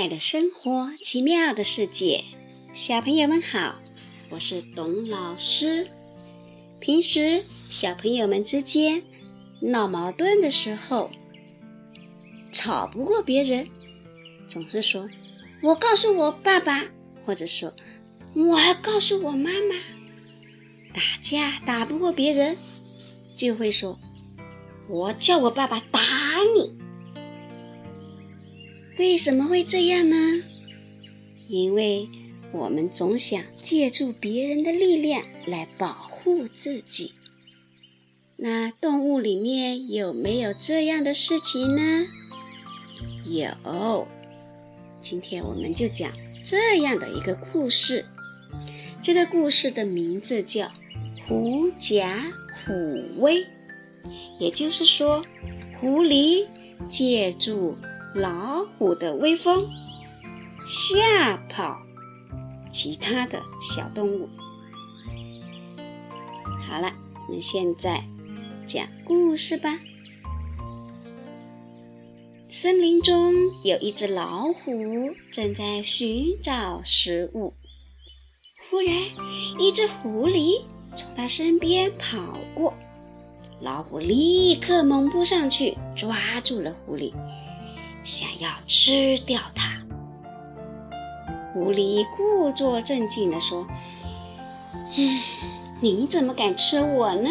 [0.00, 2.24] 爱的生活，奇妙的世界，
[2.72, 3.74] 小朋友们好，
[4.30, 5.88] 我是董老师。
[6.80, 9.02] 平时小朋友们之间
[9.60, 11.10] 闹矛盾的时候，
[12.50, 13.68] 吵不过别人，
[14.48, 15.06] 总是说
[15.62, 16.86] “我告诉我爸爸”，
[17.26, 17.74] 或者说
[18.34, 19.76] “我要告诉我妈妈”。
[20.96, 22.56] 打架打不过别人，
[23.36, 24.00] 就会说
[24.88, 26.00] “我叫我爸爸打
[26.56, 26.79] 你”。
[29.00, 30.42] 为什么会这样呢？
[31.48, 32.06] 因为
[32.52, 37.14] 我们总想借助别人的力量来保护自己。
[38.36, 42.08] 那动物里面有没有这样的事情呢？
[43.24, 44.06] 有。
[45.00, 46.12] 今天我们就讲
[46.44, 48.04] 这样的一个故事。
[49.00, 50.66] 这个故事的名字叫
[51.26, 52.30] 《狐假
[52.66, 52.72] 虎
[53.16, 53.44] 威》，
[54.38, 55.24] 也就是说，
[55.80, 56.46] 狐狸
[56.86, 57.78] 借助。
[58.14, 59.70] 老虎的威风
[60.66, 61.78] 吓跑
[62.72, 64.28] 其他的小动物。
[66.66, 66.90] 好了，
[67.28, 68.04] 我们现在
[68.66, 69.78] 讲故事吧。
[72.48, 73.32] 森林中
[73.62, 77.54] 有一只老虎正在寻找食物，
[78.68, 78.92] 忽然
[79.60, 80.62] 一只狐狸
[80.96, 82.74] 从它身边跑过，
[83.60, 87.14] 老虎立刻猛扑上去抓住了狐狸。
[88.02, 89.82] 想要吃掉它，
[91.52, 93.66] 狐狸故作镇静地说
[94.96, 95.20] ：“嗯，
[95.80, 97.30] 你怎么敢吃我呢？”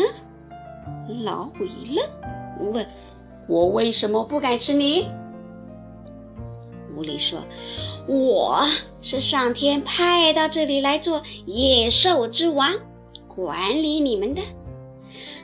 [1.24, 2.88] 老虎一愣，问
[3.50, 5.08] ：“我为什么不敢吃你？”
[6.96, 7.44] 狐狸说
[8.08, 8.64] ：“我
[9.02, 12.76] 是上天派到这里来做野兽之王，
[13.28, 14.42] 管理你们的。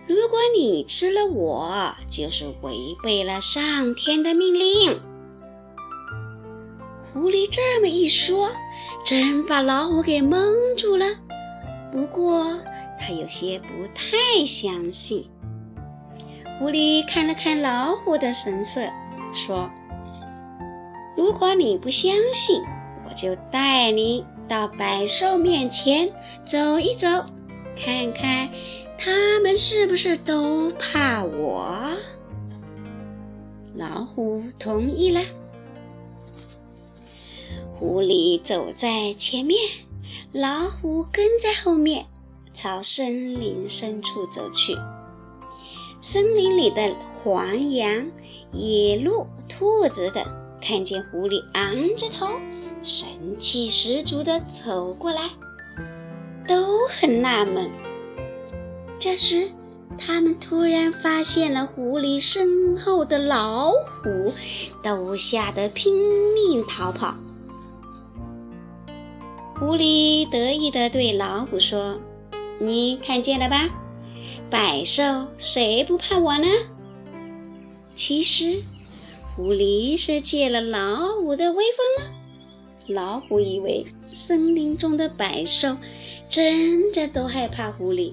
[0.08, 5.02] 如果你吃了我，就是违背了上天的命令。”
[7.16, 8.52] 狐狸这么一说，
[9.06, 11.06] 真把老虎给蒙住了。
[11.90, 12.60] 不过
[13.00, 15.30] 他有些不太相信。
[16.60, 18.82] 狐狸看了看老虎的神色，
[19.34, 19.72] 说
[21.16, 22.62] ：“如果你不相信，
[23.08, 26.12] 我就带你到百兽面前
[26.44, 27.08] 走一走，
[27.82, 28.50] 看看
[28.98, 31.80] 他们是不是都怕我。”
[33.74, 35.22] 老虎同意了。
[37.78, 39.60] 狐狸走在前面，
[40.32, 42.06] 老虎跟在后面，
[42.54, 44.74] 朝森林深处走去。
[46.02, 48.10] 森林里的黄羊、
[48.54, 50.24] 野鹿、兔子等
[50.62, 52.28] 看见狐狸昂着头，
[52.82, 53.08] 神
[53.40, 55.32] 气十足地走过来，
[56.48, 57.70] 都很纳闷。
[58.98, 59.52] 这时，
[59.98, 64.34] 他们突然发现了狐狸身后的老虎，
[64.82, 65.94] 都吓得拼
[66.34, 67.14] 命逃跑。
[69.58, 72.02] 狐狸得意地对老虎说
[72.60, 73.70] ：“你看见了吧？
[74.50, 76.48] 百兽谁不怕我呢？”
[77.96, 78.62] 其实，
[79.34, 82.12] 狐狸是借了老虎的威风了。
[82.88, 85.78] 老虎以为森林中的百兽
[86.28, 88.12] 真的都害怕狐狸，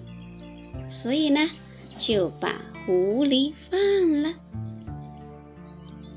[0.89, 1.51] 所以呢，
[1.99, 2.55] 就把
[2.87, 4.33] 狐狸放了。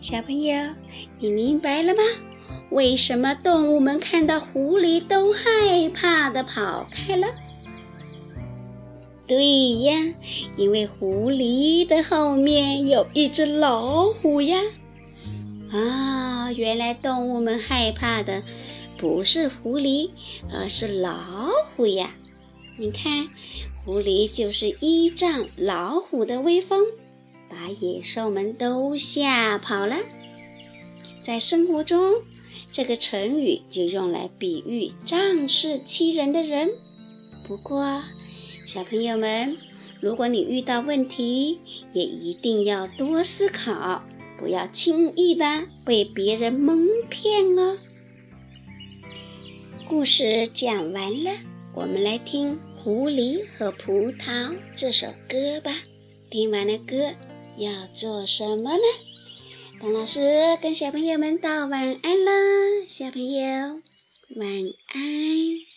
[0.01, 0.69] 小朋友，
[1.17, 2.01] 你明白了吗？
[2.75, 7.25] 为什么动物们看到狐狸都害怕的跑开了？
[9.25, 10.13] 对呀，
[10.57, 14.59] 因为狐狸的后面有一只老虎呀！
[15.71, 18.43] 啊，原来动物们害怕的
[18.97, 20.09] 不是狐狸，
[20.51, 21.13] 而是老
[21.77, 22.13] 虎呀！
[22.77, 23.29] 你看，
[23.85, 26.83] 狐狸就是依仗老虎的威风，
[27.49, 29.95] 把野兽们都吓跑了。
[31.23, 32.15] 在生活中。
[32.75, 36.71] 这个成语就用来比喻仗势欺人的人。
[37.47, 38.03] 不过，
[38.65, 39.55] 小朋友们，
[40.01, 41.61] 如果你遇到问题，
[41.93, 44.03] 也一定要多思考，
[44.37, 45.45] 不要轻易的
[45.85, 47.77] 被别人蒙骗哦。
[49.87, 51.31] 故事讲完了，
[51.73, 55.71] 我们来听《狐狸和葡萄》这首歌吧。
[56.29, 57.13] 听完了歌，
[57.55, 58.83] 要做什么呢？
[59.85, 62.31] 杨老师跟小朋友们道晚安啦，
[62.87, 63.39] 小朋友
[64.35, 64.49] 晚
[64.87, 65.74] 安。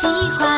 [0.00, 0.49] 喜欢。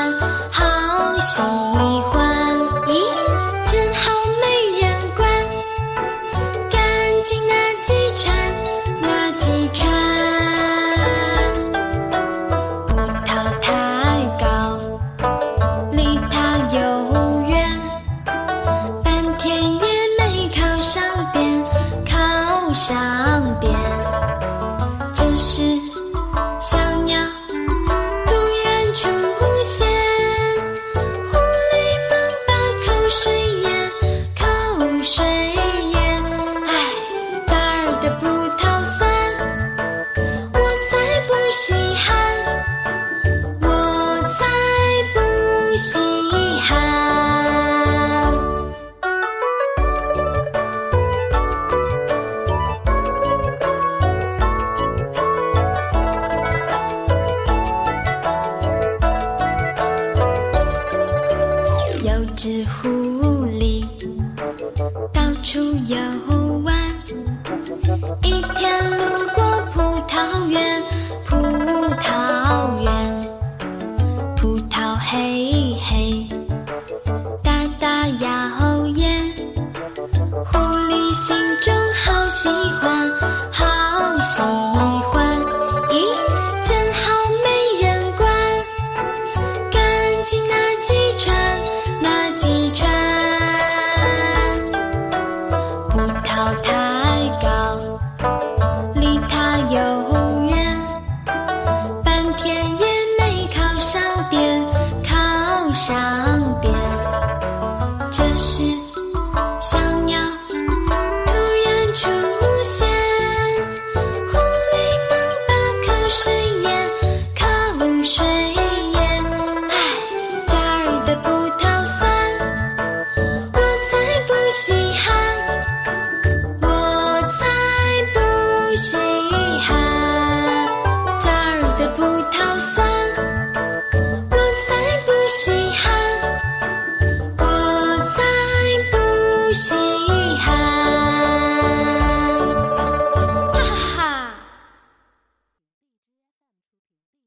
[65.12, 66.41] 到处有